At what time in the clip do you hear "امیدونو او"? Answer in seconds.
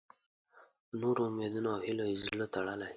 1.29-1.81